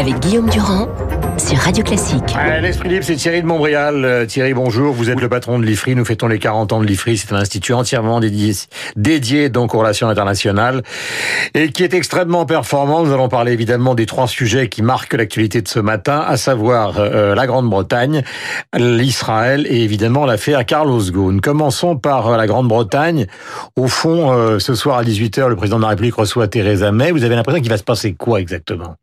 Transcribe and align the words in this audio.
avec 0.00 0.18
Guillaume 0.20 0.48
Durand 0.48 0.88
sur 1.36 1.58
Radio 1.58 1.84
Classique. 1.84 2.34
L'Esprit 2.62 2.88
Libre, 2.88 3.04
c'est 3.04 3.16
Thierry 3.16 3.42
de 3.42 3.46
Montbrial. 3.46 4.02
Euh, 4.02 4.24
Thierry, 4.24 4.54
bonjour. 4.54 4.94
Vous 4.94 5.10
êtes 5.10 5.20
le 5.20 5.28
patron 5.28 5.58
de 5.58 5.66
l'IFRI. 5.66 5.94
Nous 5.94 6.06
fêtons 6.06 6.26
les 6.26 6.38
40 6.38 6.72
ans 6.72 6.80
de 6.80 6.86
l'IFRI. 6.86 7.18
C'est 7.18 7.34
un 7.34 7.36
institut 7.36 7.74
entièrement 7.74 8.18
dédié, 8.18 9.50
donc 9.50 9.74
aux 9.74 9.78
relations 9.78 10.08
internationales 10.08 10.82
et 11.52 11.70
qui 11.70 11.82
est 11.82 11.92
extrêmement 11.92 12.46
performant. 12.46 13.04
Nous 13.04 13.12
allons 13.12 13.28
parler 13.28 13.52
évidemment 13.52 13.94
des 13.94 14.06
trois 14.06 14.26
sujets 14.26 14.70
qui 14.70 14.80
marquent 14.80 15.12
l'actualité 15.12 15.60
de 15.60 15.68
ce 15.68 15.80
matin, 15.80 16.24
à 16.26 16.38
savoir 16.38 16.94
euh, 16.98 17.34
la 17.34 17.46
Grande-Bretagne, 17.46 18.22
l'Israël 18.74 19.66
et 19.68 19.82
évidemment 19.82 20.24
l'affaire 20.24 20.64
Carlos 20.64 21.02
Ghosn. 21.10 21.42
Commençons 21.42 21.98
par 21.98 22.28
euh, 22.28 22.36
la 22.38 22.46
Grande-Bretagne. 22.46 23.26
Au 23.76 23.86
fond, 23.86 24.32
euh, 24.32 24.58
ce 24.60 24.74
soir 24.74 24.96
à 24.96 25.04
18h, 25.04 25.48
le 25.48 25.56
président 25.56 25.76
de 25.76 25.82
la 25.82 25.88
République 25.88 26.14
reçoit 26.14 26.48
Theresa 26.48 26.90
May. 26.90 27.10
Vous 27.10 27.24
avez 27.24 27.36
l'impression 27.36 27.60
qu'il 27.60 27.70
va 27.70 27.76
se 27.76 27.84
passer 27.84 28.14
quoi 28.14 28.40
exactement? 28.40 28.96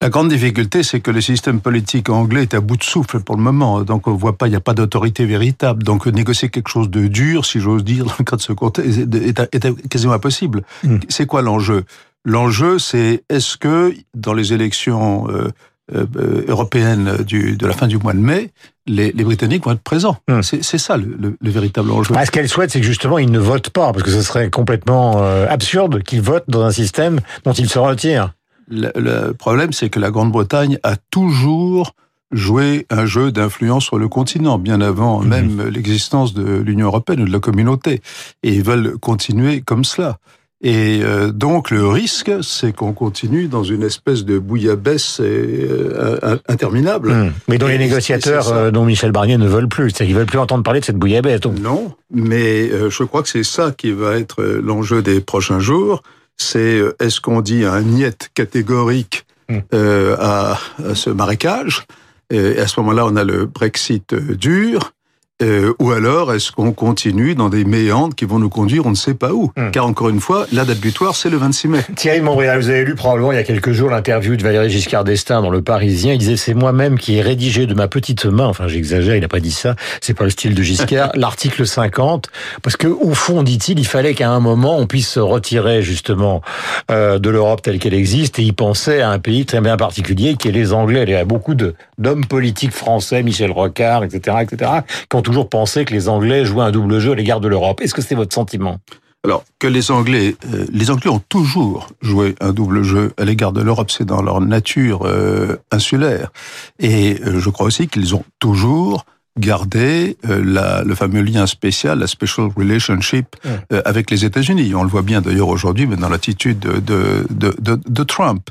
La 0.00 0.10
grande 0.10 0.28
difficulté, 0.28 0.84
c'est 0.84 1.00
que 1.00 1.10
le 1.10 1.20
système 1.20 1.60
politique 1.60 2.08
anglais 2.08 2.42
est 2.42 2.54
à 2.54 2.60
bout 2.60 2.76
de 2.76 2.84
souffle 2.84 3.18
pour 3.18 3.36
le 3.36 3.42
moment. 3.42 3.82
Donc, 3.82 4.06
on 4.06 4.14
voit 4.14 4.38
pas, 4.38 4.46
il 4.46 4.50
n'y 4.50 4.56
a 4.56 4.60
pas 4.60 4.74
d'autorité 4.74 5.26
véritable. 5.26 5.82
Donc, 5.82 6.06
négocier 6.06 6.50
quelque 6.50 6.68
chose 6.68 6.88
de 6.88 7.08
dur, 7.08 7.44
si 7.44 7.58
j'ose 7.58 7.82
dire, 7.82 8.04
dans 8.04 8.14
le 8.16 8.24
cas 8.24 8.36
de 8.36 8.40
ce 8.40 8.52
contexte, 8.52 8.96
est, 9.12 9.40
est, 9.40 9.88
quasiment 9.88 10.12
impossible. 10.12 10.62
Mm. 10.84 10.98
C'est 11.08 11.26
quoi 11.26 11.42
l'enjeu? 11.42 11.84
L'enjeu, 12.24 12.78
c'est 12.78 13.24
est-ce 13.28 13.56
que 13.56 13.92
dans 14.14 14.34
les 14.34 14.52
élections 14.52 15.26
euh, 15.30 15.48
euh, 15.92 17.22
du, 17.24 17.56
de 17.56 17.66
la 17.66 17.72
fin 17.72 17.88
du 17.88 17.98
mois 17.98 18.12
de 18.12 18.20
mai, 18.20 18.52
les, 18.86 19.10
les 19.10 19.24
Britanniques 19.24 19.64
vont 19.64 19.72
être 19.72 19.82
présents? 19.82 20.18
Mm. 20.28 20.42
C'est 20.42 20.78
ça 20.78 20.96
le, 20.96 21.16
le, 21.20 21.36
le, 21.40 21.50
véritable 21.50 21.90
enjeu. 21.90 22.14
ce 22.24 22.30
qu'elle 22.30 22.48
souhaite, 22.48 22.70
c'est 22.70 22.80
que 22.80 22.86
justement, 22.86 23.18
ils 23.18 23.32
ne 23.32 23.40
votent 23.40 23.70
pas, 23.70 23.92
parce 23.92 24.04
que 24.04 24.12
ce 24.12 24.22
serait 24.22 24.48
complètement 24.48 25.22
euh, 25.24 25.48
absurde 25.48 26.04
qu'ils 26.04 26.22
votent 26.22 26.48
dans 26.48 26.62
un 26.62 26.70
système 26.70 27.18
dont 27.42 27.52
ils 27.52 27.68
se 27.68 27.80
retirent. 27.80 28.32
Le, 28.70 28.90
le 28.96 29.32
problème, 29.32 29.72
c'est 29.72 29.88
que 29.88 30.00
la 30.00 30.10
Grande-Bretagne 30.10 30.78
a 30.82 30.96
toujours 31.10 31.94
joué 32.30 32.86
un 32.90 33.06
jeu 33.06 33.32
d'influence 33.32 33.84
sur 33.84 33.98
le 33.98 34.08
continent, 34.08 34.58
bien 34.58 34.80
avant 34.80 35.20
mmh. 35.20 35.28
même 35.28 35.68
l'existence 35.68 36.34
de 36.34 36.58
l'Union 36.58 36.86
européenne 36.86 37.20
ou 37.22 37.24
de 37.24 37.32
la 37.32 37.40
communauté. 37.40 38.02
Et 38.42 38.52
ils 38.54 38.62
veulent 38.62 38.98
continuer 38.98 39.62
comme 39.62 39.84
cela. 39.84 40.18
Et 40.60 41.00
euh, 41.04 41.30
donc 41.30 41.70
le 41.70 41.86
risque, 41.86 42.32
c'est 42.42 42.74
qu'on 42.74 42.92
continue 42.92 43.46
dans 43.46 43.62
une 43.62 43.84
espèce 43.84 44.24
de 44.24 44.40
bouillabaisse 44.40 45.20
euh, 45.20 46.36
interminable. 46.48 47.12
Mmh. 47.12 47.32
Mais 47.46 47.58
dont 47.58 47.68
les 47.68 47.78
négociateurs, 47.78 48.48
euh, 48.52 48.70
dont 48.72 48.84
Michel 48.84 49.12
Barnier 49.12 49.38
ne 49.38 49.46
veulent 49.46 49.68
plus, 49.68 49.92
qu'ils 49.92 50.14
veulent 50.14 50.26
plus 50.26 50.40
entendre 50.40 50.64
parler 50.64 50.80
de 50.80 50.84
cette 50.84 50.96
bouillabaisse. 50.96 51.40
Donc. 51.40 51.60
Non, 51.60 51.92
mais 52.12 52.70
je 52.90 53.04
crois 53.04 53.22
que 53.22 53.28
c'est 53.28 53.44
ça 53.44 53.70
qui 53.70 53.92
va 53.92 54.16
être 54.16 54.42
l'enjeu 54.42 55.00
des 55.00 55.20
prochains 55.20 55.60
jours 55.60 56.02
c'est 56.38 56.78
euh, 56.78 56.96
est-ce 57.00 57.20
qu'on 57.20 57.40
dit 57.40 57.64
un 57.64 57.82
niet 57.82 58.30
catégorique 58.34 59.26
hmm. 59.48 59.58
euh, 59.74 60.16
à, 60.18 60.58
à, 60.84 60.94
ce 60.94 61.10
marécage? 61.10 61.86
Et 62.30 62.58
à 62.58 62.66
ce 62.66 62.78
moment-là, 62.80 63.06
on 63.06 63.16
a 63.16 63.24
le 63.24 63.46
Brexit 63.46 64.12
euh, 64.12 64.36
dur. 64.36 64.92
Euh, 65.40 65.72
ou 65.78 65.92
alors, 65.92 66.34
est-ce 66.34 66.50
qu'on 66.50 66.72
continue 66.72 67.36
dans 67.36 67.48
des 67.48 67.64
méandres 67.64 68.16
qui 68.16 68.24
vont 68.24 68.40
nous 68.40 68.48
conduire 68.48 68.86
on 68.86 68.90
ne 68.90 68.96
sait 68.96 69.14
pas 69.14 69.32
où 69.32 69.52
hmm. 69.56 69.70
Car 69.70 69.86
encore 69.86 70.08
une 70.08 70.18
fois, 70.18 70.46
la 70.52 70.64
date 70.64 70.80
butoir, 70.80 71.14
c'est 71.14 71.30
le 71.30 71.36
26 71.36 71.68
mai. 71.68 71.78
Thierry 71.94 72.20
Montréal, 72.20 72.58
vous 72.58 72.70
avez 72.70 72.84
lu 72.84 72.96
probablement 72.96 73.30
il 73.30 73.36
y 73.36 73.38
a 73.38 73.44
quelques 73.44 73.70
jours 73.70 73.88
l'interview 73.88 74.34
de 74.34 74.42
Valéry 74.42 74.68
Giscard 74.68 75.04
d'Estaing 75.04 75.40
dans 75.40 75.50
Le 75.50 75.62
Parisien. 75.62 76.12
Il 76.12 76.18
disait, 76.18 76.36
c'est 76.36 76.54
moi-même 76.54 76.98
qui 76.98 77.18
ai 77.18 77.22
rédigé 77.22 77.66
de 77.66 77.74
ma 77.74 77.86
petite 77.86 78.24
main, 78.24 78.46
enfin 78.46 78.66
j'exagère, 78.66 79.14
il 79.14 79.20
n'a 79.20 79.28
pas 79.28 79.38
dit 79.38 79.52
ça, 79.52 79.76
c'est 80.00 80.14
pas 80.14 80.24
le 80.24 80.30
style 80.30 80.56
de 80.56 80.62
Giscard, 80.62 81.12
l'article 81.14 81.64
50, 81.64 82.30
parce 82.62 82.76
que 82.76 82.88
au 82.88 83.14
fond, 83.14 83.44
dit-il, 83.44 83.78
il 83.78 83.86
fallait 83.86 84.14
qu'à 84.14 84.30
un 84.30 84.40
moment, 84.40 84.76
on 84.76 84.86
puisse 84.86 85.08
se 85.08 85.20
retirer 85.20 85.82
justement 85.82 86.42
euh, 86.90 87.20
de 87.20 87.30
l'Europe 87.30 87.62
telle 87.62 87.78
qu'elle 87.78 87.94
existe, 87.94 88.40
et 88.40 88.42
il 88.42 88.54
pensait 88.54 89.02
à 89.02 89.10
un 89.10 89.20
pays 89.20 89.46
très 89.46 89.60
bien 89.60 89.76
particulier, 89.76 90.34
qui 90.34 90.48
est 90.48 90.52
les 90.52 90.72
Anglais. 90.72 91.04
Il 91.06 91.10
y 91.10 91.14
a 91.14 91.24
beaucoup 91.24 91.54
d'hommes 91.54 92.26
politiques 92.26 92.72
français, 92.72 93.22
Michel 93.22 93.52
Rocard, 93.52 94.02
etc., 94.02 94.38
etc., 94.42 94.70
qui 95.08 95.16
ont 95.16 95.22
toujours 95.28 95.50
pensé 95.50 95.84
que 95.84 95.92
les 95.92 96.08
Anglais 96.08 96.46
jouaient 96.46 96.64
un 96.64 96.70
double 96.70 97.00
jeu 97.00 97.12
à 97.12 97.14
l'égard 97.14 97.40
de 97.40 97.48
l'Europe. 97.48 97.82
Est-ce 97.82 97.92
que 97.92 98.00
c'est 98.00 98.14
votre 98.14 98.34
sentiment? 98.34 98.78
Alors 99.24 99.44
que 99.58 99.66
les 99.66 99.90
Anglais, 99.90 100.36
euh, 100.54 100.64
les 100.72 100.90
Anglais 100.90 101.10
ont 101.10 101.20
toujours 101.28 101.88
joué 102.00 102.34
un 102.40 102.52
double 102.54 102.82
jeu 102.82 103.12
à 103.18 103.26
l'égard 103.26 103.52
de 103.52 103.60
l'Europe, 103.60 103.90
c'est 103.90 104.06
dans 104.06 104.22
leur 104.22 104.40
nature 104.40 105.02
euh, 105.04 105.56
insulaire. 105.70 106.32
Et 106.78 107.20
euh, 107.26 107.40
je 107.40 107.50
crois 107.50 107.66
aussi 107.66 107.88
qu'ils 107.88 108.14
ont 108.14 108.24
toujours 108.38 109.04
garder 109.38 110.16
euh, 110.28 110.42
la, 110.44 110.82
le 110.84 110.94
fameux 110.94 111.22
lien 111.22 111.46
spécial, 111.46 111.98
la 111.98 112.06
special 112.06 112.48
relationship 112.56 113.36
euh, 113.72 113.82
avec 113.84 114.10
les 114.10 114.24
États-Unis. 114.24 114.74
On 114.74 114.82
le 114.82 114.88
voit 114.88 115.02
bien 115.02 115.20
d'ailleurs 115.20 115.48
aujourd'hui, 115.48 115.86
mais 115.86 115.96
dans 115.96 116.08
l'attitude 116.08 116.58
de, 116.58 116.80
de, 116.80 117.54
de, 117.58 117.80
de, 117.86 118.02
Trump. 118.02 118.50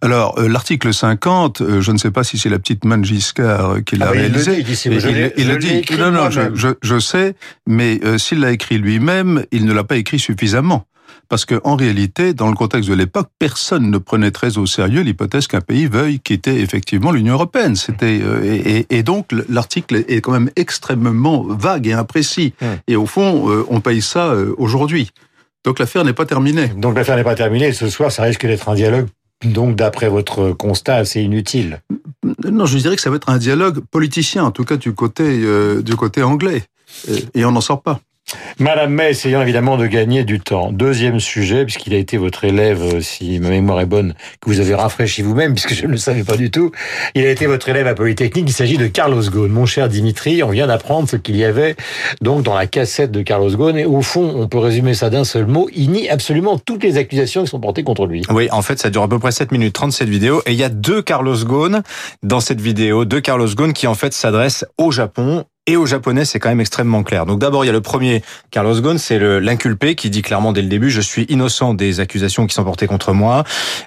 Alors, 0.00 0.38
euh, 0.38 0.48
l'article 0.48 0.94
50, 0.94 1.80
je 1.80 1.92
ne 1.92 1.98
sais 1.98 2.10
pas 2.10 2.24
si 2.24 2.38
c'est 2.38 2.48
la 2.48 2.58
petite 2.58 2.84
main 2.84 3.02
Giscard 3.02 3.84
qui 3.84 3.96
l'a 3.96 4.08
ah 4.08 4.12
réalisé. 4.12 4.64
Il, 5.36 5.50
a 5.50 5.56
dit. 5.56 5.82
Non, 5.98 6.10
non, 6.10 6.30
je, 6.30 6.54
je, 6.54 6.68
je, 6.82 6.98
sais, 6.98 7.34
mais 7.66 8.00
s'il 8.18 8.40
l'a 8.40 8.52
écrit 8.52 8.78
lui-même, 8.78 9.44
il 9.52 9.64
ne 9.64 9.72
l'a 9.72 9.84
pas 9.84 9.96
écrit 9.96 10.18
suffisamment 10.18 10.86
parce 11.28 11.44
que 11.44 11.60
en 11.64 11.76
réalité, 11.76 12.32
dans 12.32 12.48
le 12.48 12.54
contexte 12.54 12.88
de 12.88 12.94
l'époque, 12.94 13.28
personne 13.38 13.90
ne 13.90 13.98
prenait 13.98 14.30
très 14.30 14.56
au 14.58 14.66
sérieux 14.66 15.02
l'hypothèse 15.02 15.46
qu'un 15.46 15.60
pays 15.60 15.86
veuille 15.86 16.20
quitter 16.20 16.60
effectivement 16.60 17.12
l'Union 17.12 17.34
européenne. 17.34 17.76
C'était 17.76 18.20
euh, 18.22 18.42
et, 18.44 18.86
et, 18.90 19.02
donc 19.02 19.26
l'article 19.48 20.04
est 20.08 20.20
quand 20.20 20.32
même 20.32 20.50
extrêmement 20.56 21.42
vague 21.42 21.86
et 21.86 21.92
imprécis. 21.92 22.54
Hum. 22.62 22.68
Et 22.88 22.96
au 22.96 23.06
fond, 23.06 23.50
euh, 23.50 23.66
on 23.68 23.80
paye 23.80 24.00
ça 24.00 24.28
euh, 24.28 24.54
aujourd'hui. 24.56 25.10
Donc 25.64 25.78
l'affaire 25.78 26.04
n'est 26.04 26.14
pas 26.14 26.24
terminée. 26.24 26.68
Donc 26.68 26.96
l'affaire 26.96 27.16
n'est 27.16 27.24
pas 27.24 27.34
terminée. 27.34 27.72
Ce 27.72 27.90
soir, 27.90 28.10
ça 28.10 28.22
risque 28.22 28.46
d'être 28.46 28.68
un 28.68 28.74
dialogue. 28.74 29.08
Donc, 29.44 29.76
d'après 29.76 30.08
votre 30.08 30.50
constat, 30.50 30.96
assez 30.96 31.20
inutile. 31.20 31.80
Non, 32.50 32.66
je 32.66 32.76
dirais 32.76 32.96
que 32.96 33.02
ça 33.02 33.08
va 33.08 33.14
être 33.14 33.28
un 33.28 33.38
dialogue 33.38 33.78
politicien, 33.88 34.42
en 34.42 34.50
tout 34.50 34.64
cas 34.64 34.76
du 34.76 34.94
côté 34.94 35.44
du 35.80 35.94
côté 35.94 36.24
anglais, 36.24 36.64
et 37.34 37.44
on 37.44 37.52
n'en 37.52 37.60
sort 37.60 37.82
pas. 37.82 38.00
Madame 38.58 38.92
May, 38.92 39.10
essayant 39.10 39.40
évidemment 39.40 39.76
de 39.76 39.86
gagner 39.86 40.24
du 40.24 40.40
temps. 40.40 40.72
Deuxième 40.72 41.20
sujet, 41.20 41.64
puisqu'il 41.64 41.94
a 41.94 41.96
été 41.96 42.16
votre 42.16 42.44
élève, 42.44 42.82
euh, 42.82 43.00
si 43.00 43.38
ma 43.38 43.50
mémoire 43.50 43.80
est 43.80 43.86
bonne, 43.86 44.14
que 44.40 44.50
vous 44.50 44.60
avez 44.60 44.74
rafraîchi 44.74 45.22
vous-même, 45.22 45.54
puisque 45.54 45.74
je 45.74 45.86
ne 45.86 45.92
le 45.92 45.96
savais 45.96 46.24
pas 46.24 46.36
du 46.36 46.50
tout. 46.50 46.72
Il 47.14 47.24
a 47.24 47.30
été 47.30 47.46
votre 47.46 47.68
élève 47.68 47.86
à 47.86 47.94
Polytechnique. 47.94 48.44
Il 48.48 48.52
s'agit 48.52 48.76
de 48.76 48.86
Carlos 48.86 49.22
Ghosn. 49.22 49.50
Mon 49.50 49.64
cher 49.64 49.88
Dimitri, 49.88 50.42
on 50.42 50.50
vient 50.50 50.66
d'apprendre 50.66 51.08
ce 51.08 51.16
qu'il 51.16 51.36
y 51.36 51.44
avait 51.44 51.76
donc 52.20 52.42
dans 52.42 52.54
la 52.54 52.66
cassette 52.66 53.12
de 53.12 53.22
Carlos 53.22 53.50
Ghosn. 53.50 53.78
Et 53.78 53.84
au 53.84 54.02
fond, 54.02 54.32
on 54.36 54.48
peut 54.48 54.58
résumer 54.58 54.94
ça 54.94 55.08
d'un 55.08 55.24
seul 55.24 55.46
mot. 55.46 55.68
Il 55.74 55.90
nie 55.92 56.08
absolument 56.08 56.58
toutes 56.58 56.82
les 56.82 56.96
accusations 56.96 57.44
qui 57.44 57.48
sont 57.48 57.60
portées 57.60 57.84
contre 57.84 58.06
lui. 58.06 58.22
Oui, 58.30 58.48
en 58.50 58.62
fait, 58.62 58.78
ça 58.78 58.90
dure 58.90 59.02
à 59.02 59.08
peu 59.08 59.18
près 59.18 59.32
7 59.32 59.52
minutes 59.52 59.74
30 59.74 59.92
cette 59.92 60.08
vidéo. 60.08 60.42
Et 60.46 60.52
il 60.52 60.58
y 60.58 60.64
a 60.64 60.68
deux 60.68 61.00
Carlos 61.00 61.36
Ghosn 61.44 61.82
dans 62.22 62.40
cette 62.40 62.60
vidéo. 62.60 63.04
Deux 63.04 63.20
Carlos 63.20 63.48
Ghosn 63.48 63.72
qui 63.72 63.86
en 63.86 63.94
fait 63.94 64.12
s'adressent 64.12 64.64
au 64.76 64.90
Japon 64.90 65.44
et 65.68 65.76
aux 65.76 65.84
Japonais, 65.84 66.24
c'est 66.24 66.40
quand 66.40 66.48
même 66.48 66.60
extrêmement 66.60 67.02
clair. 67.02 67.26
Donc 67.26 67.38
d'abord, 67.38 67.62
il 67.62 67.66
y 67.66 67.70
a 67.70 67.74
le 67.74 67.82
premier, 67.82 68.22
Carlos 68.50 68.80
Ghosn, 68.80 68.96
c'est 68.96 69.18
l'inculpé 69.18 69.94
qui 69.94 70.08
dit 70.08 70.22
clairement 70.22 70.52
dès 70.52 70.62
le 70.62 70.68
début, 70.68 70.88
je 70.88 71.02
suis 71.02 71.24
innocent 71.24 71.74
des 71.74 72.00
accusations 72.00 72.46
qui 72.46 72.54
sont 72.54 72.64
portées 72.64 72.86
contre 72.86 73.12
moi. 73.12 73.44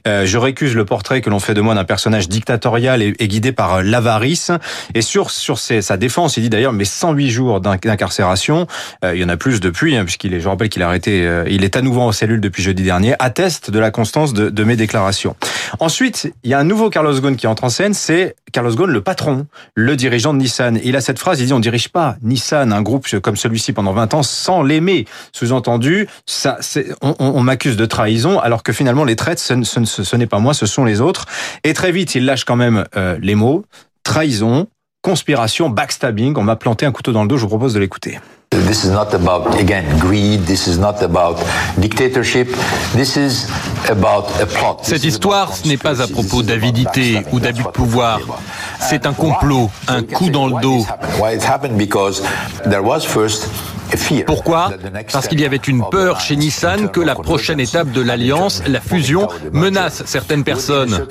Euh, 0.08 0.26
je 0.28 0.38
récuse 0.38 0.76
le 0.76 0.86
portrait 0.86 1.22
que 1.22 1.32
l'on 1.32 1.40
fait 1.40 1.56
de 1.56 1.62
moi 1.62 1.74
d'un 1.74 1.84
personnage 1.84 2.30
dictatorial 2.30 3.02
et, 3.02 3.28
guidé 3.28 3.52
par 3.52 3.76
euh, 3.76 3.82
l'avarice. 3.82 4.52
Et 4.94 5.02
sur 5.02 5.32
sur 5.32 5.58
sa 5.58 5.98
défense, 5.98 6.38
il 6.38 6.44
dit 6.44 6.50
d'ailleurs, 6.50 6.74
mais 6.74 6.86
108 6.86 7.30
jours 7.32 7.62
d'incarcération, 7.62 8.68
euh, 9.04 9.16
il 9.16 9.22
y 9.22 9.24
en 9.24 9.30
a 9.30 9.38
plus 9.38 9.60
depuis, 9.60 9.96
hein, 9.96 10.04
puisqu'il 10.04 10.36
est, 10.36 10.40
je 10.40 10.48
rappelle 10.48 10.70
qu'il 10.70 10.84
a 10.84 10.88
arrêté, 10.88 11.26
euh, 11.26 11.46
il 11.50 11.64
est 11.64 11.76
à 11.76 11.82
nouveau 11.82 12.02
en 12.02 12.12
cellule 12.12 12.42
depuis 12.42 12.62
jeudi 12.62 12.84
dernier, 12.84 13.16
atteste 13.18 13.72
de 13.72 13.80
la 13.80 13.90
constance 13.90 14.34
de, 14.34 14.50
de 14.50 14.64
mes 14.64 14.76
déclarations. 14.76 15.36
Ensuite, 15.82 16.32
il 16.44 16.52
y 16.52 16.54
a 16.54 16.60
un 16.60 16.64
nouveau 16.64 16.92
Carlos 16.92 17.20
Ghosn 17.20 17.36
qui 17.36 17.48
entre 17.48 17.64
en 17.64 17.70
scène, 17.70 17.96
c'est 17.96 18.36
Carlos 18.54 18.76
Ghosn, 18.76 18.92
le 18.92 19.02
patron, 19.02 19.48
le 19.74 19.96
dirigeant 19.96 20.32
de 20.32 20.38
Nissan. 20.38 20.80
Il 20.84 20.96
a 20.96 21.02
cette 21.02 21.18
phrase, 21.18 21.42
il 21.42 21.48
dit, 21.48 21.54
on 21.54 21.60
dirige 21.60 21.90
pas 21.90 22.18
Nissan, 22.22 22.72
un 22.72 22.82
groupe 22.84 23.08
comme 23.20 23.36
celui-ci 23.36 23.74
pendant 23.74 23.92
20 23.92 24.14
ans 24.14 24.22
sans 24.22 24.62
l'aimer. 24.62 25.08
Sous-entendu, 25.32 26.08
ça, 26.28 26.60
on, 27.02 27.16
on 27.18 27.42
m'accuse 27.42 27.78
de 27.78 27.86
trahison, 27.88 28.40
alors 28.40 28.62
que 28.62 28.74
finalement 28.74 29.04
les 29.04 29.16
traites, 29.16 29.40
ce, 29.40 29.64
ce, 29.64 30.04
ce 30.04 30.16
n'est 30.16 30.28
pas 30.28 30.38
moi, 30.38 30.54
ce 30.54 30.68
sont 30.68 30.86
les 30.86 31.02
autres. 31.02 31.26
Et 31.64 31.74
très 31.74 31.92
vite, 31.92 32.14
il 32.14 32.26
lâche 32.26 32.46
quand 32.46 32.56
même 32.56 32.86
euh, 32.96 33.18
les 33.20 33.34
mots 33.34 33.66
trahison, 34.04 34.68
conspiration, 35.02 35.70
backstabbing. 35.70 36.38
On 36.38 36.44
m'a 36.44 36.56
planté 36.56 36.86
un 36.86 36.92
couteau 36.92 37.12
dans 37.12 37.24
le 37.24 37.28
dos. 37.28 37.38
Je 37.38 37.42
vous 37.42 37.50
propose 37.50 37.74
de 37.74 37.80
l'écouter. 37.80 38.20
This 38.68 38.84
is 38.84 38.92
not 38.92 39.14
about, 39.14 39.60
again, 39.60 39.86
greed. 40.00 40.46
This 40.46 40.68
is 40.68 40.78
not 40.78 41.02
about 41.02 41.38
dictatorship. 41.78 42.48
This 42.94 43.18
is 43.18 43.48
about 43.90 44.26
a 44.42 44.46
plot. 44.46 44.80
Cette 44.84 45.04
histoire, 45.04 45.56
ce 45.56 45.68
n'est 45.68 45.78
pas 45.78 46.02
à 46.02 46.08
propos 46.08 46.44
d'avidité 46.44 47.26
ou 47.32 47.40
d'abus 47.40 47.64
de 47.64 47.70
pouvoir. 47.70 48.20
C'est 48.80 49.06
un 49.06 49.14
complot, 49.14 49.70
un 49.88 50.04
coup 50.04 50.30
dans 50.30 50.48
le 50.48 50.62
dos. 50.62 50.86
Pourquoi? 54.26 54.72
Parce 55.12 55.28
qu'il 55.28 55.42
y 55.42 55.46
avait 55.46 55.58
une 55.58 55.84
peur 55.90 56.20
chez 56.20 56.36
Nissan 56.36 56.90
que 56.90 57.02
la 57.02 57.16
prochaine 57.16 57.60
étape 57.60 57.92
de 57.92 58.02
l'alliance, 58.02 58.62
la 58.68 58.80
fusion, 58.80 59.28
menace 59.52 60.04
certaines 60.06 60.44
personnes. 60.44 61.06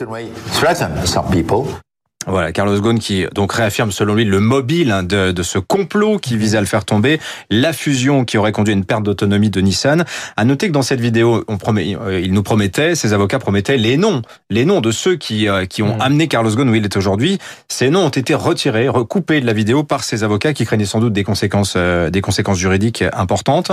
Voilà, 2.27 2.53
Carlos 2.53 2.79
Ghosn 2.79 2.99
qui 2.99 3.25
donc 3.35 3.51
réaffirme 3.51 3.91
selon 3.91 4.15
lui 4.15 4.27
le 4.27 4.41
mobile 4.41 4.93
hein, 4.93 5.03
de, 5.03 5.33
de, 5.33 5.43
ce 5.43 5.59
complot 5.59 6.19
qui 6.19 6.37
visait 6.37 6.59
à 6.59 6.61
le 6.61 6.67
faire 6.67 6.85
tomber, 6.85 7.19
la 7.49 7.73
fusion 7.73 8.27
qui 8.27 8.37
aurait 8.37 8.53
conduit 8.53 8.75
à 8.75 8.77
une 8.77 8.85
perte 8.85 9.05
d'autonomie 9.05 9.49
de 9.49 9.59
Nissan. 9.63 10.05
À 10.37 10.45
noter 10.45 10.69
que 10.69 10.73
dans 10.73 10.83
cette 10.83 11.01
vidéo, 11.01 11.45
on 11.49 11.57
promet, 11.57 11.97
euh, 11.97 12.21
il 12.21 12.35
nous 12.35 12.43
promettait, 12.43 12.95
ses 12.95 13.15
avocats 13.15 13.39
promettaient 13.39 13.79
les 13.79 13.97
noms, 13.97 14.21
les 14.51 14.67
noms 14.67 14.83
de 14.83 14.91
ceux 14.91 15.17
qui 15.17 15.49
euh, 15.49 15.65
qui 15.65 15.83
ont 15.83 15.99
amené 15.99 16.29
Carlos 16.29 16.51
Ghosn 16.51 16.69
où 16.69 16.75
il 16.75 16.85
est 16.85 16.95
aujourd'hui. 16.95 17.39
Ces 17.69 17.89
noms 17.89 18.05
ont 18.05 18.11
été 18.11 18.35
retirés, 18.35 18.91
recoupés 18.91 19.41
de 19.41 19.47
la 19.47 19.55
vidéo 19.55 19.83
par 19.83 20.05
ses 20.05 20.23
avocats 20.23 20.53
qui 20.53 20.67
craignaient 20.67 20.85
sans 20.85 21.01
doute 21.01 21.15
des 21.15 21.25
conséquences 21.25 21.73
euh, 21.79 22.11
des 22.11 22.21
conséquences 22.21 22.59
juridiques 22.59 23.03
importantes. 23.15 23.73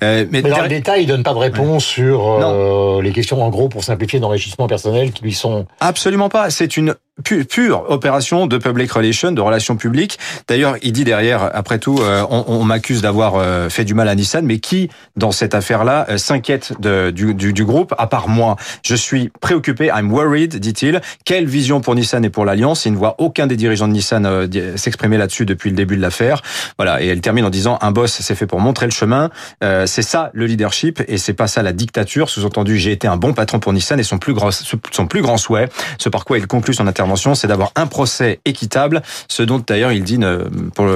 mais, 0.00 0.28
mais 0.30 0.42
dans 0.42 0.62
le 0.62 0.68
détail, 0.68 1.02
il 1.02 1.06
donne 1.08 1.24
pas 1.24 1.34
de 1.34 1.38
réponse 1.38 1.84
sur 1.84 3.00
les 3.02 3.10
questions 3.10 3.42
en 3.42 3.48
gros 3.48 3.68
pour 3.68 3.82
simplifier 3.82 4.20
d'enrichissement 4.20 4.68
personnel 4.68 5.10
qui 5.10 5.24
lui 5.24 5.34
sont 5.34 5.66
absolument 5.80 6.28
pas. 6.28 6.50
C'est 6.50 6.76
une 6.76 6.94
pure 7.24 7.84
opération 7.90 8.46
de 8.46 8.58
public 8.58 8.90
relation, 8.90 9.32
de 9.32 9.40
relations 9.40 9.76
publiques. 9.76 10.18
D'ailleurs, 10.46 10.76
il 10.82 10.92
dit 10.92 11.04
derrière, 11.04 11.50
après 11.52 11.78
tout, 11.78 11.98
euh, 12.00 12.24
on, 12.30 12.44
on 12.46 12.64
m'accuse 12.64 13.02
d'avoir 13.02 13.34
euh, 13.36 13.68
fait 13.68 13.84
du 13.84 13.94
mal 13.94 14.08
à 14.08 14.14
Nissan, 14.14 14.44
mais 14.44 14.58
qui, 14.58 14.88
dans 15.16 15.32
cette 15.32 15.54
affaire-là, 15.54 16.06
euh, 16.08 16.18
s'inquiète 16.18 16.74
du, 16.80 17.34
du, 17.34 17.52
du, 17.52 17.64
groupe, 17.64 17.94
à 17.98 18.06
part 18.06 18.28
moi? 18.28 18.56
Je 18.84 18.94
suis 18.94 19.30
préoccupé, 19.40 19.90
I'm 19.94 20.10
worried, 20.12 20.56
dit-il. 20.56 21.00
Quelle 21.24 21.46
vision 21.46 21.80
pour 21.80 21.94
Nissan 21.94 22.24
et 22.24 22.30
pour 22.30 22.44
l'Alliance? 22.44 22.86
Il 22.86 22.92
ne 22.92 22.96
voit 22.96 23.16
aucun 23.18 23.46
des 23.46 23.56
dirigeants 23.56 23.88
de 23.88 23.92
Nissan 23.92 24.48
s'exprimer 24.76 25.16
là-dessus 25.16 25.44
depuis 25.44 25.70
le 25.70 25.76
début 25.76 25.96
de 25.96 26.02
l'affaire. 26.02 26.42
Voilà, 26.78 27.02
et 27.02 27.06
elle 27.06 27.20
termine 27.20 27.44
en 27.44 27.50
disant, 27.50 27.78
un 27.80 27.90
boss, 27.90 28.18
c'est 28.20 28.34
fait 28.34 28.46
pour 28.46 28.60
montrer 28.60 28.86
le 28.86 28.92
chemin. 28.92 29.30
c'est 29.60 30.02
ça 30.02 30.30
le 30.34 30.46
leadership, 30.46 31.02
et 31.08 31.18
c'est 31.18 31.34
pas 31.34 31.46
ça 31.46 31.62
la 31.62 31.72
dictature. 31.72 32.30
Sous-entendu, 32.30 32.78
j'ai 32.78 32.92
été 32.92 33.08
un 33.08 33.16
bon 33.16 33.34
patron 33.34 33.58
pour 33.58 33.72
Nissan, 33.72 33.98
et 33.98 34.02
son 34.04 34.18
plus 34.18 34.34
grand, 34.34 34.50
son 34.50 35.06
plus 35.06 35.22
grand 35.22 35.36
souhait, 35.36 35.68
ce 35.98 36.08
par 36.08 36.24
quoi 36.24 36.38
il 36.38 36.46
conclut 36.46 36.74
son 36.74 36.86
intervention, 36.86 37.07
c'est 37.16 37.46
d'avoir 37.46 37.72
un 37.76 37.86
procès 37.86 38.40
équitable, 38.44 39.02
ce 39.28 39.42
dont 39.42 39.62
d'ailleurs 39.64 39.92
il 39.92 40.02
dit, 40.04 40.18
ne, 40.18 40.44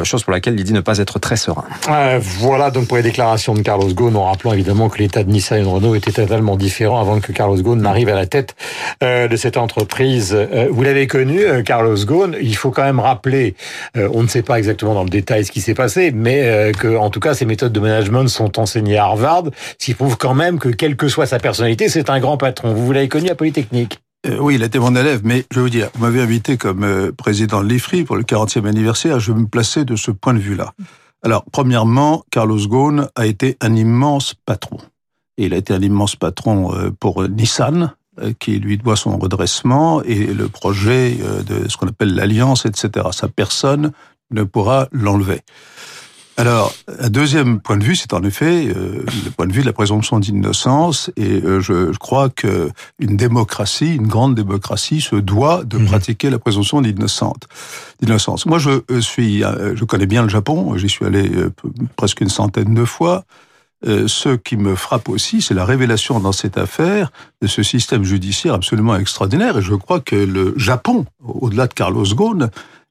chose 0.04 0.22
pour 0.22 0.32
laquelle 0.32 0.58
il 0.58 0.64
dit 0.64 0.72
ne 0.72 0.80
pas 0.80 0.98
être 0.98 1.18
très 1.18 1.36
serein. 1.36 1.64
Euh, 1.88 2.18
voilà 2.20 2.70
donc 2.70 2.88
pour 2.88 2.96
les 2.96 3.02
déclarations 3.02 3.54
de 3.54 3.62
Carlos 3.62 3.92
Ghosn, 3.92 4.16
en 4.16 4.24
rappelant 4.24 4.52
évidemment 4.52 4.88
que 4.88 4.98
l'état 4.98 5.24
de 5.24 5.30
Nissan 5.30 5.58
et 5.58 5.62
de 5.62 5.66
Renault 5.68 5.94
était 5.94 6.12
totalement 6.12 6.56
différent 6.56 7.00
avant 7.00 7.20
que 7.20 7.32
Carlos 7.32 7.56
Ghosn 7.56 7.80
n'arrive 7.80 8.08
à 8.08 8.14
la 8.14 8.26
tête 8.26 8.54
euh, 9.02 9.28
de 9.28 9.36
cette 9.36 9.56
entreprise. 9.56 10.32
Euh, 10.34 10.68
vous 10.70 10.82
l'avez 10.82 11.06
connu, 11.06 11.40
euh, 11.40 11.62
Carlos 11.62 11.96
Ghosn. 12.04 12.36
Il 12.40 12.56
faut 12.56 12.70
quand 12.70 12.84
même 12.84 13.00
rappeler, 13.00 13.54
euh, 13.96 14.08
on 14.12 14.22
ne 14.22 14.28
sait 14.28 14.42
pas 14.42 14.58
exactement 14.58 14.94
dans 14.94 15.04
le 15.04 15.10
détail 15.10 15.44
ce 15.44 15.52
qui 15.52 15.60
s'est 15.60 15.74
passé, 15.74 16.12
mais 16.12 16.72
que 16.78 16.96
en 16.96 17.10
tout 17.10 17.20
cas 17.20 17.34
ses 17.34 17.44
méthodes 17.44 17.72
de 17.72 17.80
management 17.80 18.28
sont 18.28 18.58
enseignées 18.58 18.98
à 18.98 19.04
Harvard, 19.04 19.44
ce 19.78 19.86
qui 19.86 19.94
prouve 19.94 20.16
quand 20.16 20.34
même 20.34 20.58
que 20.58 20.68
quelle 20.68 20.96
que 20.96 21.08
soit 21.08 21.26
sa 21.26 21.38
personnalité, 21.38 21.88
c'est 21.88 22.10
un 22.10 22.20
grand 22.20 22.36
patron. 22.36 22.74
Vous 22.74 22.92
l'avez 22.92 23.08
connu 23.08 23.30
à 23.30 23.34
Polytechnique. 23.34 24.01
Euh, 24.26 24.38
oui, 24.38 24.54
il 24.54 24.62
était 24.62 24.78
mon 24.78 24.94
élève, 24.94 25.22
mais 25.24 25.44
je 25.52 25.60
veux 25.60 25.70
dire, 25.70 25.90
vous 25.94 26.02
m'avez 26.02 26.20
invité 26.20 26.56
comme 26.56 26.84
euh, 26.84 27.10
président 27.12 27.62
de 27.62 27.68
l'IFRI 27.68 28.04
pour 28.04 28.16
le 28.16 28.22
40e 28.22 28.66
anniversaire, 28.66 29.18
je 29.18 29.32
vais 29.32 29.40
me 29.40 29.48
placer 29.48 29.84
de 29.84 29.96
ce 29.96 30.12
point 30.12 30.34
de 30.34 30.38
vue-là. 30.38 30.72
Alors, 31.22 31.44
premièrement, 31.50 32.24
Carlos 32.30 32.66
Ghosn 32.66 33.08
a 33.16 33.26
été 33.26 33.56
un 33.60 33.74
immense 33.74 34.34
patron. 34.46 34.78
Il 35.38 35.54
a 35.54 35.56
été 35.56 35.74
un 35.74 35.82
immense 35.82 36.14
patron 36.14 36.74
euh, 36.74 36.90
pour 36.90 37.28
Nissan, 37.28 37.94
qui 38.38 38.58
lui 38.58 38.76
doit 38.76 38.94
son 38.94 39.16
redressement 39.16 40.02
et 40.02 40.26
le 40.26 40.46
projet 40.46 41.16
de 41.46 41.66
ce 41.66 41.78
qu'on 41.78 41.88
appelle 41.88 42.14
l'alliance, 42.14 42.66
etc. 42.66 43.06
Sa 43.10 43.28
personne 43.28 43.92
ne 44.30 44.42
pourra 44.42 44.88
l'enlever. 44.92 45.40
Alors, 46.38 46.74
un 46.98 47.10
deuxième 47.10 47.60
point 47.60 47.76
de 47.76 47.84
vue, 47.84 47.94
c'est 47.94 48.14
en 48.14 48.22
effet 48.22 48.66
euh, 48.68 49.04
le 49.24 49.30
point 49.30 49.46
de 49.46 49.52
vue 49.52 49.60
de 49.60 49.66
la 49.66 49.74
présomption 49.74 50.18
d'innocence, 50.18 51.10
et 51.16 51.42
euh, 51.42 51.60
je, 51.60 51.96
crois 51.98 52.30
que 52.30 52.70
une 52.98 53.16
démocratie, 53.16 53.94
une 53.94 54.06
grande 54.06 54.34
démocratie, 54.34 55.02
se 55.02 55.16
doit 55.16 55.62
de 55.64 55.76
mhm. 55.76 55.86
pratiquer 55.86 56.30
la 56.30 56.38
présomption 56.38 56.80
d'innocence. 56.80 58.46
Moi, 58.46 58.58
je 58.58 58.70
euh, 58.90 59.00
suis, 59.02 59.40
je 59.40 59.84
connais 59.84 60.06
bien 60.06 60.22
le 60.22 60.30
Japon, 60.30 60.76
j'y 60.78 60.88
suis 60.88 61.04
allé 61.04 61.30
presque 61.96 62.22
une 62.22 62.30
centaine 62.30 62.74
de 62.74 62.84
fois. 62.84 63.24
ce 63.84 64.36
qui 64.36 64.56
me 64.56 64.74
frappe 64.74 65.10
aussi, 65.10 65.42
c'est 65.42 65.54
la 65.54 65.66
révélation 65.66 66.18
dans 66.18 66.32
cette 66.32 66.56
affaire 66.56 67.12
de 67.42 67.46
ce 67.46 67.62
système 67.62 68.04
judiciaire 68.04 68.54
absolument 68.54 68.96
extraordinaire. 68.96 69.58
Et 69.58 69.62
je 69.62 69.74
crois 69.74 70.00
que 70.00 70.16
le 70.16 70.54
Japon, 70.56 71.04
au-delà 71.22 71.66
de 71.66 71.74
Carlos 71.74 72.06
Ghosn, 72.14 72.48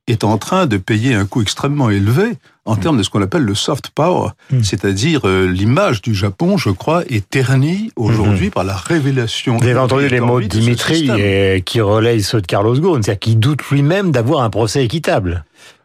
est 0.08 0.24
en 0.24 0.38
train 0.38 0.66
de 0.68 0.78
payer 0.78 1.16
un 1.16 1.26
coût 1.26 1.42
extrêmement 1.42 1.90
élevé 1.90 2.38
en 2.66 2.76
termes 2.76 2.98
de 2.98 3.04
ce 3.04 3.10
qu'on 3.10 3.22
appelle 3.22 3.44
le 3.44 3.56
soft 3.56 3.90
power, 3.90 4.30
hmm. 4.52 4.62
c'est-à-dire 4.62 5.22
euh, 5.28 5.48
l'image 5.48 6.02
du 6.02 6.14
Japon, 6.14 6.58
je 6.58 6.70
crois, 6.70 7.04
est 7.10 7.28
ternie 7.28 7.92
aujourd'hui 7.96 8.48
hmm. 8.48 8.52
par 8.52 8.64
la 8.64 8.76
révélation. 8.76 9.58
Vous 9.58 9.68
avez 9.68 9.80
entendu 9.80 10.08
les 10.08 10.20
mots 10.20 10.40
de 10.40 10.46
Dimitri 10.46 11.10
euh, 11.10 11.60
qui 11.60 11.82
relaye 11.82 12.22
ceux 12.22 12.42
de 12.42 12.48
Carlos 12.48 12.80
Ghosn, 12.80 13.02
c'est-à-dire 13.02 13.20
qu'il 13.20 13.40
doute 13.40 13.64
lui-même 13.72 14.12
d'avoir 14.12 14.44
un 14.44 14.50
procès 14.50 14.84
équitable. 14.84 15.44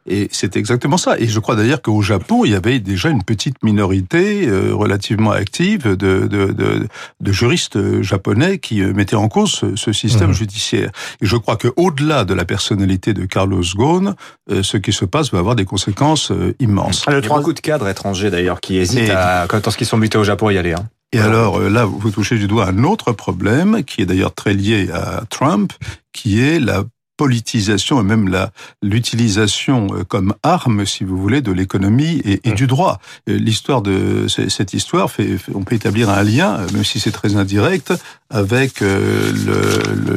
Et 0.09 0.29
c'est 0.31 0.57
exactement 0.57 0.97
ça. 0.97 1.19
Et 1.19 1.27
je 1.27 1.41
crois 1.41 1.57
d'ailleurs 1.57 1.83
qu'au 1.83 2.01
Japon, 2.01 2.45
il 2.45 2.53
y 2.53 2.55
avait 2.55 2.79
déjà 2.79 3.09
une 3.09 3.25
petite 3.25 3.63
minorité 3.63 4.47
euh, 4.47 4.73
relativement 4.73 5.33
active 5.33 5.83
de, 5.89 6.27
de, 6.27 6.53
de, 6.53 6.87
de, 7.21 7.33
juristes 7.33 8.03
japonais 8.03 8.59
qui 8.59 8.83
euh, 8.83 8.93
mettaient 8.93 9.17
en 9.17 9.29
cause 9.29 9.65
ce, 9.75 9.93
système 9.93 10.31
mmh. 10.31 10.35
judiciaire. 10.35 10.91
Et 11.21 11.27
je 11.27 11.37
crois 11.37 11.57
qu'au-delà 11.57 12.25
de 12.25 12.35
la 12.35 12.45
personnalité 12.45 13.15
de 13.15 13.25
Carlos 13.25 13.63
Ghosn, 13.75 14.15
euh, 14.51 14.63
ce 14.63 14.77
qui 14.77 14.93
se 14.93 15.05
passe 15.05 15.33
va 15.33 15.41
avoir 15.41 15.57
des 15.57 15.65
conséquences 15.65 16.33
immenses. 16.61 17.05
Il 17.09 17.13
y 17.13 17.17
a 17.17 17.21
beaucoup 17.21 17.53
de 17.53 17.61
cadres 17.61 17.89
étrangers 17.89 18.31
d'ailleurs 18.31 18.61
qui 18.61 18.77
hésitent 18.77 19.11
à, 19.11 19.47
quand 19.49 19.65
lorsqu'ils 19.65 19.87
sont 19.87 19.99
butés 19.99 20.19
au 20.19 20.25
Japon, 20.25 20.49
à 20.49 20.53
y 20.53 20.59
aller. 20.59 20.73
Hein. 20.73 20.87
Et 21.13 21.19
alors 21.19 21.61
là, 21.61 21.85
vous 21.85 22.11
touchez 22.11 22.37
du 22.37 22.47
doigt 22.47 22.67
un 22.67 22.85
autre 22.85 23.13
problème 23.13 23.85
qui 23.85 24.03
est 24.03 24.07
d'ailleurs 24.07 24.35
très 24.35 24.55
lié 24.55 24.89
à 24.93 25.23
Trump, 25.31 25.73
qui 26.13 26.41
est 26.41 26.61
la 26.61 26.83
politisation 27.17 28.01
et 28.01 28.05
même 28.05 28.29
la 28.29 28.51
l'utilisation 28.83 29.89
euh, 29.93 30.05
comme 30.05 30.35
arme, 30.43 30.87
si 30.87 31.05
vous 31.05 31.17
voulez, 31.17 31.41
de 31.41 31.53
l'économie 31.53 32.21
et, 32.25 32.41
et, 32.49 32.53
du 32.53 32.67
droit. 32.67 33.01
L'histoire 33.27 33.83
de 33.83 34.27
cette 34.29 34.75
histoire 34.75 35.11
fait, 35.11 35.39
on 35.55 35.63
peut 35.63 35.75
établir 35.75 36.11
un 36.11 36.23
lien, 36.23 36.59
même 36.73 36.85
si 36.85 37.01
c'est 37.01 37.13
très 37.13 37.37
indirect, 37.37 37.93
avec 38.31 38.83
euh, 38.83 39.33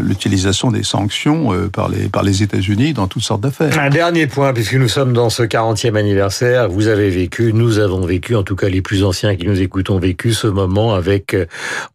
l'utilisation 0.02 0.72
des 0.72 0.84
sanctions 0.84 1.54
euh, 1.54 1.70
par 1.70 1.90
les 2.24 2.44
États-Unis 2.44 2.94
dans 2.94 3.08
toutes 3.08 3.22
sortes 3.22 3.42
d'affaires. 3.42 3.78
Un 3.80 3.90
dernier 3.90 4.28
point, 4.28 4.54
puisque 4.54 4.76
nous 4.76 4.88
sommes 4.88 5.14
dans 5.14 5.30
ce 5.30 5.44
40e 5.44 5.96
anniversaire, 5.96 6.70
vous 6.70 6.88
avez 6.88 7.10
vécu, 7.10 7.54
nous 7.54 7.80
avons 7.80 8.06
vécu, 8.06 8.36
en 8.36 8.44
tout 8.44 8.56
cas 8.56 8.70
les 8.70 8.82
plus 8.82 9.04
anciens 9.04 9.36
qui 9.36 9.46
nous 9.46 9.62
écoutent 9.62 9.90
ont 9.90 10.00
vécu 10.00 10.34
ce 10.34 10.48
moment 10.48 10.96
avec, 10.96 11.36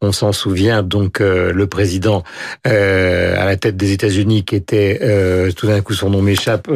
on 0.01 0.13
s'en 0.13 0.33
souvient, 0.33 0.83
donc 0.83 1.21
le 1.21 1.67
président 1.67 2.23
à 2.65 2.71
la 3.45 3.57
tête 3.57 3.77
des 3.77 3.93
États-Unis 3.93 4.45
qui 4.45 4.57
était 4.57 5.01
euh, 5.03 5.53
tout 5.53 5.67
d'un 5.67 5.81
coup 5.81 5.95
son 5.95 6.11
nom 6.11 6.23
m'échappe. 6.23 6.69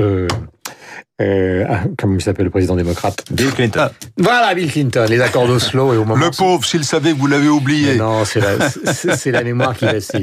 Euh, 1.20 1.64
ah, 1.69 1.81
comment 1.99 2.14
il 2.14 2.23
s'appelle 2.23 2.44
le 2.44 2.50
président 2.50 2.76
démocrate 2.76 3.25
Bill 3.32 3.50
Clinton. 3.52 3.88
Voilà, 4.19 4.55
Bill 4.55 4.70
Clinton, 4.70 5.05
les 5.08 5.20
accords 5.20 5.49
d'Oslo. 5.49 5.93
Et 5.93 5.96
au 5.96 6.05
moment 6.05 6.26
le 6.26 6.31
pauvre, 6.31 6.64
s'il 6.64 6.85
savait, 6.85 7.12
vous 7.12 7.26
l'avez 7.26 7.49
oublié. 7.49 7.97
non, 7.97 8.25
c'est 8.25 8.40
la, 9.30 9.42
mémoire 9.42 9.76
qui 9.76 9.87
reste. 9.87 10.16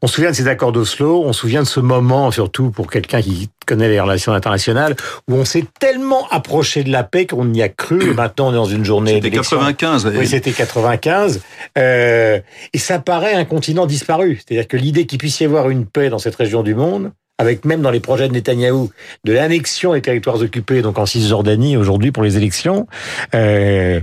On 0.00 0.06
se 0.06 0.14
souvient 0.14 0.30
de 0.30 0.36
ces 0.36 0.48
accords 0.48 0.72
d'Oslo, 0.72 1.24
on 1.24 1.34
se 1.34 1.40
souvient 1.40 1.62
de 1.62 1.68
ce 1.68 1.80
moment, 1.80 2.30
surtout 2.30 2.70
pour 2.70 2.90
quelqu'un 2.90 3.20
qui 3.20 3.50
connaît 3.66 3.90
les 3.90 4.00
relations 4.00 4.32
internationales, 4.32 4.96
où 5.28 5.34
on 5.34 5.44
s'est 5.44 5.66
tellement 5.78 6.26
approché 6.30 6.84
de 6.84 6.90
la 6.90 7.04
paix 7.04 7.26
qu'on 7.26 7.52
y 7.52 7.60
a 7.60 7.68
cru, 7.68 8.02
et 8.02 8.14
maintenant 8.14 8.48
on 8.48 8.52
est 8.52 8.56
dans 8.56 8.64
une 8.64 8.84
journée 8.84 9.14
C'était 9.16 9.30
95. 9.30 10.10
Oui, 10.16 10.26
c'était 10.26 10.52
95. 10.52 11.42
Euh, 11.76 12.40
et 12.72 12.78
ça 12.78 12.98
paraît 12.98 13.34
un 13.34 13.44
continent 13.44 13.84
disparu. 13.84 14.40
C'est-à-dire 14.42 14.66
que 14.66 14.78
l'idée 14.78 15.04
qu'il 15.04 15.18
puisse 15.18 15.38
y 15.40 15.44
avoir 15.44 15.68
une 15.68 15.84
paix 15.84 16.08
dans 16.08 16.18
cette 16.18 16.34
région 16.34 16.62
du 16.62 16.74
monde, 16.74 17.12
avec 17.40 17.64
même 17.64 17.80
dans 17.80 17.90
les 17.90 18.00
projets 18.00 18.28
de 18.28 18.34
Netanyahou, 18.34 18.90
de 19.24 19.32
l'annexion 19.32 19.94
des 19.94 20.02
territoires 20.02 20.40
occupés, 20.42 20.82
donc 20.82 20.98
en 20.98 21.06
Cisjordanie 21.06 21.78
aujourd'hui 21.78 22.12
pour 22.12 22.22
les 22.22 22.36
élections, 22.36 22.86
euh, 23.34 23.98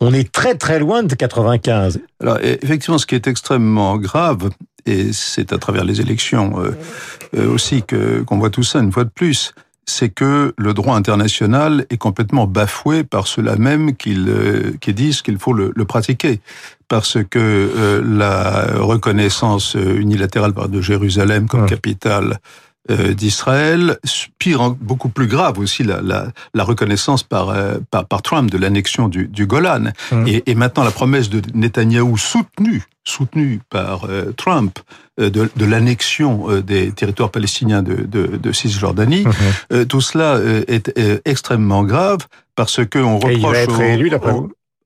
on 0.00 0.12
est 0.12 0.30
très 0.30 0.56
très 0.56 0.78
loin 0.78 1.02
de 1.02 1.14
95. 1.14 2.00
Alors 2.20 2.38
effectivement, 2.42 2.98
ce 2.98 3.06
qui 3.06 3.14
est 3.14 3.26
extrêmement 3.26 3.96
grave, 3.96 4.50
et 4.84 5.14
c'est 5.14 5.54
à 5.54 5.58
travers 5.58 5.84
les 5.84 6.02
élections 6.02 6.60
euh, 6.60 6.76
euh, 7.34 7.48
aussi 7.50 7.82
que 7.82 8.20
qu'on 8.20 8.38
voit 8.38 8.50
tout 8.50 8.62
ça 8.62 8.80
une 8.80 8.92
fois 8.92 9.04
de 9.04 9.10
plus, 9.10 9.54
c'est 9.86 10.10
que 10.10 10.52
le 10.58 10.74
droit 10.74 10.94
international 10.94 11.86
est 11.88 11.96
complètement 11.96 12.46
bafoué 12.46 13.04
par 13.04 13.26
ceux-là 13.26 13.56
même 13.56 13.96
qui, 13.96 14.18
qui 14.82 14.92
disent 14.92 15.22
qu'il 15.22 15.38
faut 15.38 15.54
le, 15.54 15.72
le, 15.74 15.84
pratiquer. 15.86 16.40
Parce 16.88 17.18
que 17.28 18.02
la 18.06 18.66
reconnaissance 18.76 19.74
unilatérale 19.74 20.52
de 20.52 20.80
Jérusalem 20.82 21.48
comme 21.48 21.66
capitale 21.66 22.38
euh, 22.90 23.14
d'Israël, 23.14 23.96
pire, 24.38 24.70
beaucoup 24.70 25.08
plus 25.08 25.28
grave 25.28 25.60
aussi 25.60 25.84
la, 25.84 26.00
la, 26.02 26.32
la 26.52 26.64
reconnaissance 26.64 27.22
par, 27.22 27.50
euh, 27.50 27.78
par, 27.92 28.06
par 28.06 28.22
Trump 28.22 28.50
de 28.50 28.58
l'annexion 28.58 29.08
du, 29.08 29.28
du, 29.28 29.46
Golan, 29.46 29.92
mmh. 30.10 30.26
et, 30.26 30.42
et, 30.46 30.54
maintenant 30.56 30.82
la 30.82 30.90
promesse 30.90 31.30
de 31.30 31.40
Netanyahou 31.54 32.16
soutenue 32.16 32.82
soutenue 33.04 33.60
par 33.70 34.06
euh, 34.08 34.32
Trump 34.36 34.80
de, 35.18 35.30
de 35.30 35.64
l'annexion 35.64 36.60
des 36.60 36.90
territoires 36.90 37.30
palestiniens 37.30 37.82
de, 37.82 38.02
de, 38.02 38.36
de 38.36 38.52
Cisjordanie, 38.52 39.26
mmh. 39.70 39.84
tout 39.84 40.00
cela 40.00 40.40
est, 40.66 40.92
extrêmement 41.24 41.84
grave 41.84 42.26
parce 42.56 42.84
que 42.84 42.98
on 42.98 43.18
reproche. 43.18 43.32
Et 43.32 43.36
il 43.36 43.46
va 43.46 43.58
être 43.58 43.80
élu, 43.80 44.10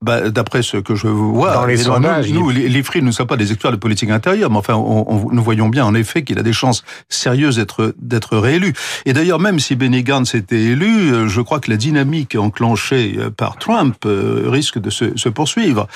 bah, 0.03 0.31
D'après 0.31 0.63
ce 0.63 0.77
que 0.79 0.95
je 0.95 1.09
vois, 1.09 1.55
dans 1.55 1.67
les 1.67 1.77
sondages, 1.77 2.31
nous, 2.31 2.41
nous, 2.41 2.51
les 2.51 2.83
Free, 2.83 3.01
nous 3.01 3.09
ne 3.09 3.13
sommes 3.13 3.27
pas 3.27 3.37
des 3.37 3.53
experts 3.53 3.73
de 3.73 3.77
politique 3.77 4.11
intérieure, 4.11 4.51
mais 4.51 4.59
enfin, 4.59 4.75
on, 4.75 5.05
on, 5.09 5.31
nous 5.33 5.43
voyons 5.43 5.69
bien 5.69 5.85
en 5.85 5.95
effet 5.95 6.23
qu'il 6.23 6.39
a 6.39 6.43
des 6.43 6.53
chances 6.53 6.85
sérieuses 7.09 7.57
d'être 7.57 7.95
d'être 8.01 8.37
réélu. 8.37 8.75
Et 9.05 9.13
d'ailleurs, 9.13 9.39
même 9.39 9.59
si 9.59 9.77
Benny 9.77 10.03
Gantz 10.03 10.35
était 10.35 10.61
élu, 10.61 11.13
euh, 11.13 11.29
je 11.29 11.41
crois 11.41 11.61
que 11.61 11.71
la 11.71 11.77
dynamique 11.77 12.37
enclenchée 12.37 13.17
euh, 13.19 13.31
par 13.31 13.57
Trump 13.59 13.97
euh, 14.05 14.45
risque 14.47 14.79
de 14.79 14.91
se, 14.91 15.17
se 15.17 15.29
poursuivre. 15.29 15.87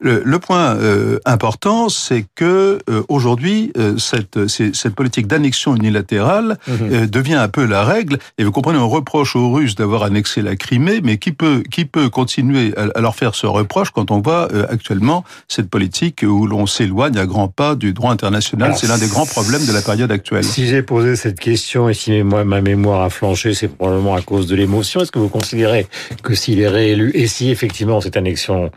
Le, 0.00 0.22
le 0.24 0.38
point 0.38 0.76
euh, 0.76 1.18
important, 1.24 1.88
c'est 1.88 2.26
que 2.34 2.78
euh, 2.90 3.02
aujourd'hui, 3.08 3.72
euh, 3.78 3.96
cette, 3.96 4.48
cette 4.48 4.94
politique 4.94 5.26
d'annexion 5.26 5.74
unilatérale 5.76 6.58
mmh. 6.68 7.06
devient 7.06 7.34
un 7.36 7.48
peu 7.48 7.64
la 7.64 7.84
règle. 7.84 8.18
Et 8.36 8.44
vous 8.44 8.52
comprenez, 8.52 8.78
on 8.78 8.88
reproche 8.88 9.34
aux 9.36 9.50
Russes 9.50 9.74
d'avoir 9.76 10.02
annexé 10.02 10.42
la 10.42 10.56
Crimée, 10.56 11.00
mais 11.02 11.16
qui 11.16 11.32
peut 11.32 11.62
qui 11.70 11.84
peut 11.86 12.10
continuer 12.10 12.74
à, 12.76 12.88
à 12.94 13.00
leur 13.00 13.14
faire 13.14 13.34
ce 13.34 13.43
reproche 13.46 13.90
quand 13.90 14.10
on 14.10 14.20
voit 14.20 14.48
actuellement 14.68 15.24
cette 15.48 15.68
politique 15.68 16.24
où 16.26 16.46
l'on 16.46 16.66
s'éloigne 16.66 17.16
à 17.18 17.26
grands 17.26 17.48
pas 17.48 17.74
du 17.74 17.92
droit 17.92 18.12
international 18.12 18.74
C'est 18.76 18.86
l'un 18.86 18.98
des 18.98 19.08
grands 19.08 19.26
problèmes 19.26 19.64
de 19.66 19.72
la 19.72 19.82
période 19.82 20.10
actuelle. 20.10 20.44
Si 20.44 20.66
j'ai 20.66 20.82
posé 20.82 21.16
cette 21.16 21.40
question 21.40 21.88
et 21.88 21.94
si 21.94 22.22
ma 22.22 22.60
mémoire 22.60 23.02
a 23.02 23.10
flanché, 23.10 23.54
c'est 23.54 23.68
probablement 23.68 24.14
à 24.14 24.22
cause 24.22 24.46
de 24.46 24.56
l'émotion. 24.56 25.00
Est-ce 25.00 25.12
que 25.12 25.18
vous 25.18 25.28
considérez 25.28 25.86
que 26.22 26.34
s'il 26.34 26.60
est 26.60 26.68
réélu 26.68 27.10
et 27.14 27.26
si 27.26 27.50
effectivement 27.50 28.00
cette 28.00 28.16
annexion 28.16 28.70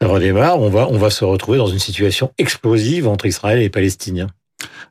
redémarre, 0.00 0.60
on 0.60 0.70
va, 0.70 0.88
on 0.88 0.98
va 0.98 1.10
se 1.10 1.24
retrouver 1.24 1.58
dans 1.58 1.66
une 1.66 1.78
situation 1.78 2.32
explosive 2.38 3.08
entre 3.08 3.26
Israël 3.26 3.58
et 3.58 3.62
les 3.62 3.70
Palestiniens? 3.70 4.28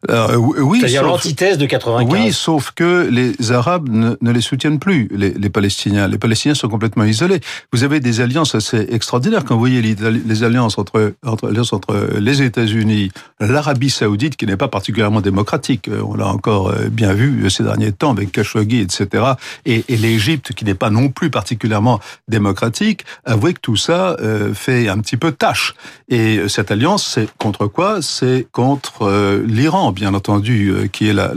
Euh, 0.09 0.35
oui, 0.35 0.79
c'est-à-dire 0.79 1.03
l'antithèse 1.03 1.57
de 1.57 1.65
95. 1.65 2.11
Oui, 2.11 2.33
sauf 2.33 2.71
que 2.71 3.07
les 3.09 3.51
Arabes 3.51 3.89
ne, 3.89 4.15
ne 4.21 4.31
les 4.31 4.41
soutiennent 4.41 4.79
plus, 4.79 5.07
les, 5.11 5.31
les, 5.31 5.49
Palestiniens. 5.49 6.07
Les 6.07 6.17
Palestiniens 6.17 6.55
sont 6.55 6.69
complètement 6.69 7.03
isolés. 7.03 7.39
Vous 7.73 7.83
avez 7.83 7.99
des 7.99 8.21
alliances 8.21 8.55
assez 8.55 8.87
extraordinaires 8.91 9.43
quand 9.43 9.55
vous 9.55 9.59
voyez 9.59 9.81
les, 9.81 10.43
alliances 10.43 10.77
entre, 10.77 11.13
entre, 11.25 11.51
entre 11.73 12.09
les 12.19 12.41
États-Unis, 12.41 13.11
l'Arabie 13.39 13.89
Saoudite, 13.89 14.35
qui 14.35 14.45
n'est 14.45 14.57
pas 14.57 14.67
particulièrement 14.67 15.21
démocratique. 15.21 15.89
On 16.03 16.15
l'a 16.15 16.27
encore 16.27 16.69
euh, 16.69 16.89
bien 16.89 17.13
vu 17.13 17.49
ces 17.49 17.63
derniers 17.63 17.91
temps 17.91 18.11
avec 18.11 18.31
Khashoggi, 18.31 18.81
etc. 18.81 19.23
Et, 19.65 19.83
et 19.89 19.97
l'Égypte, 19.97 20.53
qui 20.53 20.65
n'est 20.65 20.75
pas 20.75 20.89
non 20.89 21.09
plus 21.09 21.29
particulièrement 21.29 21.99
démocratique. 22.27 23.03
Avouez 23.25 23.53
que 23.53 23.59
tout 23.59 23.75
ça 23.75 24.15
euh, 24.19 24.53
fait 24.53 24.89
un 24.89 24.99
petit 24.99 25.17
peu 25.17 25.31
tâche. 25.31 25.75
Et 26.09 26.47
cette 26.47 26.71
alliance, 26.71 27.05
c'est 27.05 27.27
contre 27.37 27.67
quoi? 27.67 28.01
C'est 28.01 28.47
contre 28.51 29.03
euh, 29.03 29.43
l'Iran, 29.45 29.86
bien 29.91 30.13
entendu, 30.13 30.69
euh, 30.69 30.87
qui 30.87 31.07
est 31.07 31.13
la, 31.13 31.33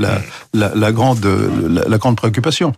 la 0.55 0.93
grande 0.93 2.17
préoccupation. 2.17 2.73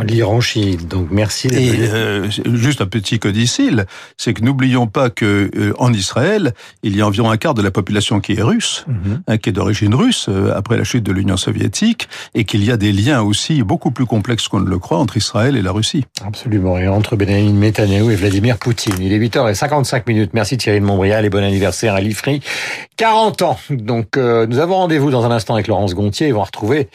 L'Iran 0.00 0.40
chiite, 0.40 0.88
donc 0.88 1.08
merci. 1.10 1.48
Et 1.48 1.80
euh, 1.80 2.26
juste 2.30 2.80
un 2.80 2.86
petit 2.86 3.18
codicile, 3.18 3.84
c'est 4.16 4.32
que 4.32 4.42
n'oublions 4.42 4.86
pas 4.86 5.10
que 5.10 5.50
euh, 5.54 5.74
en 5.78 5.92
Israël, 5.92 6.54
il 6.82 6.96
y 6.96 7.02
a 7.02 7.06
environ 7.06 7.30
un 7.30 7.36
quart 7.36 7.52
de 7.52 7.60
la 7.60 7.70
population 7.70 8.20
qui 8.20 8.32
est 8.32 8.42
russe, 8.42 8.84
mm 8.86 8.92
-hmm. 8.92 9.20
hein, 9.26 9.36
qui 9.36 9.50
est 9.50 9.52
d'origine 9.52 9.94
russe 9.94 10.26
euh, 10.30 10.56
après 10.56 10.78
la 10.78 10.84
chute 10.84 11.04
de 11.04 11.12
l'Union 11.12 11.36
soviétique, 11.36 12.08
et 12.34 12.44
qu'il 12.44 12.64
y 12.64 12.70
a 12.70 12.78
des 12.78 12.92
liens 12.92 13.20
aussi 13.20 13.62
beaucoup 13.62 13.90
plus 13.90 14.06
complexes 14.06 14.48
qu'on 14.48 14.60
ne 14.60 14.70
le 14.70 14.78
croit 14.78 14.98
entre 14.98 15.16
Israël 15.18 15.56
et 15.56 15.62
la 15.62 15.72
Russie. 15.72 16.04
Absolument, 16.24 16.78
et 16.78 16.88
entre 16.88 17.16
Benjamin 17.16 17.52
Netanyahu 17.52 18.12
et 18.12 18.16
Vladimir 18.16 18.56
Poutine. 18.56 18.96
Il 18.98 19.12
est 19.12 19.18
8h55 19.18 20.04
minutes. 20.06 20.30
Merci 20.32 20.56
Thierry 20.56 20.80
de 20.80 20.86
Montbrial 20.86 21.24
et 21.26 21.30
bon 21.30 21.44
anniversaire 21.44 21.94
à 21.94 22.00
l'IFRI. 22.00 22.40
40 22.96 23.42
ans. 23.42 23.58
Donc 23.70 24.16
euh, 24.16 24.46
nous 24.46 24.58
avons 24.58 24.76
rendez-vous 24.76 25.10
dans 25.10 25.24
un 25.24 25.30
instant 25.30 25.54
avec 25.54 25.66
Laurence 25.66 25.94
Gontier. 25.94 26.28
Ils 26.28 26.34
vont 26.34 26.42
retrouver 26.42 26.88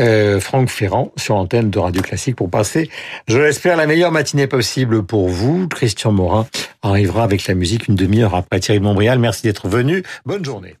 euh, 0.00 0.40
Franck 0.40 0.68
Ferrand 0.68 1.12
sur 1.16 1.34
l'antenne 1.34 1.70
de 1.70 1.78
Radio 1.78 2.02
Classique 2.02 2.36
pour 2.36 2.50
passer, 2.50 2.90
je 3.28 3.38
l'espère, 3.38 3.76
la 3.76 3.86
meilleure 3.86 4.12
matinée 4.12 4.46
possible 4.46 5.04
pour 5.04 5.28
vous. 5.28 5.68
Christian 5.68 6.12
Morin 6.12 6.46
arrivera 6.82 7.24
avec 7.24 7.46
la 7.46 7.54
musique 7.54 7.88
une 7.88 7.94
demi-heure 7.94 8.34
après 8.34 8.60
Thierry 8.60 8.80
Montbrial. 8.80 9.18
Merci 9.18 9.42
d'être 9.42 9.68
venu. 9.68 10.02
Bonne 10.24 10.44
journée. 10.44 10.76